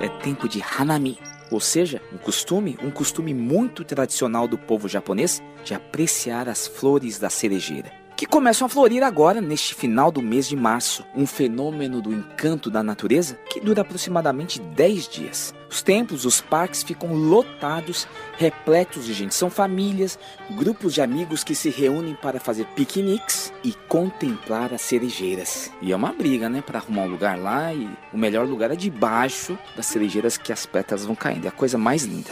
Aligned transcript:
É 0.00 0.08
tempo 0.22 0.48
de 0.48 0.62
Hanami, 0.62 1.18
ou 1.50 1.60
seja, 1.60 2.00
um 2.10 2.16
costume, 2.16 2.78
um 2.82 2.90
costume 2.90 3.34
muito 3.34 3.84
tradicional 3.84 4.48
do 4.48 4.56
povo 4.56 4.88
japonês 4.88 5.42
de 5.62 5.74
apreciar 5.74 6.48
as 6.48 6.66
flores 6.66 7.18
da 7.18 7.28
cerejeira 7.28 7.92
que 8.16 8.24
começam 8.24 8.64
a 8.64 8.68
florir 8.70 9.02
agora, 9.02 9.42
neste 9.42 9.74
final 9.74 10.10
do 10.10 10.22
mês 10.22 10.48
de 10.48 10.56
março. 10.56 11.04
Um 11.14 11.26
fenômeno 11.26 12.00
do 12.00 12.14
encanto 12.14 12.70
da 12.70 12.82
natureza 12.82 13.38
que 13.50 13.60
dura 13.60 13.82
aproximadamente 13.82 14.58
10 14.58 15.08
dias. 15.08 15.54
Os 15.76 15.82
templos, 15.82 16.24
os 16.24 16.40
parques 16.40 16.82
ficam 16.82 17.12
lotados, 17.12 18.08
repletos 18.38 19.04
de 19.04 19.12
gente. 19.12 19.34
São 19.34 19.50
famílias, 19.50 20.18
grupos 20.52 20.94
de 20.94 21.02
amigos 21.02 21.44
que 21.44 21.54
se 21.54 21.68
reúnem 21.68 22.14
para 22.14 22.40
fazer 22.40 22.64
piqueniques 22.68 23.52
e 23.62 23.74
contemplar 23.86 24.72
as 24.72 24.80
cerejeiras. 24.80 25.70
E 25.82 25.92
é 25.92 25.96
uma 25.96 26.14
briga, 26.14 26.48
né, 26.48 26.62
para 26.62 26.78
arrumar 26.78 27.02
um 27.02 27.10
lugar 27.10 27.38
lá 27.38 27.74
e 27.74 27.90
o 28.10 28.16
melhor 28.16 28.46
lugar 28.46 28.70
é 28.70 28.74
debaixo 28.74 29.58
das 29.76 29.84
cerejeiras 29.84 30.38
que 30.38 30.50
as 30.50 30.64
pétalas 30.64 31.04
vão 31.04 31.14
caindo. 31.14 31.44
É 31.44 31.48
a 31.48 31.52
coisa 31.52 31.76
mais 31.76 32.04
linda. 32.04 32.30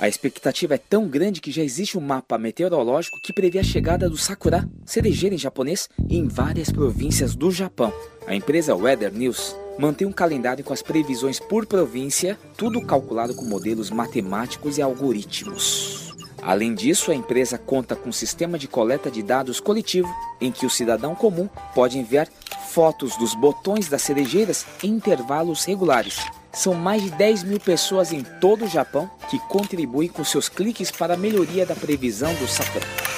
A 0.00 0.08
expectativa 0.08 0.74
é 0.74 0.78
tão 0.78 1.06
grande 1.06 1.40
que 1.40 1.52
já 1.52 1.62
existe 1.62 1.96
um 1.96 2.00
mapa 2.00 2.36
meteorológico 2.36 3.20
que 3.22 3.32
prevê 3.32 3.60
a 3.60 3.62
chegada 3.62 4.10
do 4.10 4.16
sakura, 4.16 4.68
cerejeira 4.84 5.36
em 5.36 5.38
japonês, 5.38 5.88
em 6.08 6.26
várias 6.26 6.72
províncias 6.72 7.36
do 7.36 7.48
Japão. 7.52 7.92
A 8.26 8.34
empresa 8.34 8.74
Weather 8.74 9.12
News 9.12 9.54
mantém 9.78 10.06
um 10.06 10.12
calendário 10.12 10.64
com 10.64 10.72
as 10.72 10.82
previsões 10.82 11.38
por 11.38 11.66
província, 11.66 12.38
tudo 12.56 12.84
calculado 12.84 13.34
com 13.34 13.44
modelos 13.44 13.90
matemáticos 13.90 14.78
e 14.78 14.82
algoritmos. 14.82 16.14
Além 16.42 16.74
disso, 16.74 17.10
a 17.10 17.14
empresa 17.14 17.58
conta 17.58 17.94
com 17.94 18.08
um 18.08 18.12
sistema 18.12 18.58
de 18.58 18.66
coleta 18.66 19.10
de 19.10 19.22
dados 19.22 19.60
coletivo 19.60 20.08
em 20.40 20.50
que 20.50 20.64
o 20.64 20.70
cidadão 20.70 21.14
comum 21.14 21.48
pode 21.74 21.98
enviar 21.98 22.28
fotos 22.70 23.16
dos 23.16 23.34
botões 23.34 23.88
das 23.88 24.02
cerejeiras 24.02 24.64
em 24.82 24.88
intervalos 24.88 25.64
regulares, 25.64 26.18
são 26.52 26.74
mais 26.74 27.02
de 27.02 27.10
10 27.10 27.44
mil 27.44 27.60
pessoas 27.60 28.12
em 28.12 28.22
todo 28.40 28.64
o 28.64 28.68
Japão 28.68 29.10
que 29.28 29.38
contribuem 29.38 30.08
com 30.08 30.24
seus 30.24 30.48
cliques 30.48 30.90
para 30.90 31.14
a 31.14 31.16
melhoria 31.16 31.64
da 31.64 31.74
previsão 31.74 32.32
do 32.34 32.48
Sakura. 32.48 33.09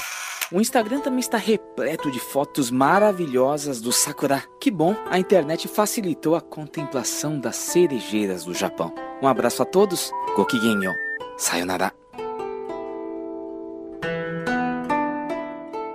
O 0.54 0.60
Instagram 0.60 1.00
também 1.00 1.20
está 1.20 1.38
repleto 1.38 2.10
de 2.10 2.20
fotos 2.20 2.70
maravilhosas 2.70 3.80
do 3.80 3.90
Sakura. 3.90 4.44
Que 4.60 4.70
bom, 4.70 4.94
a 5.10 5.18
internet 5.18 5.66
facilitou 5.66 6.36
a 6.36 6.42
contemplação 6.42 7.40
das 7.40 7.56
cerejeiras 7.56 8.44
do 8.44 8.52
Japão. 8.52 8.94
Um 9.22 9.26
abraço 9.26 9.62
a 9.62 9.64
todos, 9.64 10.12
Gokigenyo, 10.36 10.92
sayonara. 11.38 11.90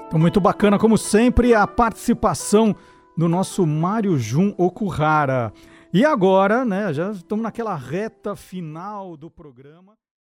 Então, 0.08 0.18
muito 0.20 0.42
bacana, 0.42 0.80
como 0.80 0.98
sempre, 0.98 1.54
a 1.54 1.68
participação 1.68 2.76
do 3.16 3.30
nosso 3.30 3.64
Mário 3.64 4.18
Jun 4.18 4.56
Okuhara. 4.58 5.54
E 5.94 6.04
agora, 6.04 6.66
né, 6.66 6.92
já 6.92 7.12
estamos 7.12 7.44
naquela 7.44 7.76
reta 7.76 8.36
final 8.36 9.16
do 9.16 9.30
programa. 9.30 9.94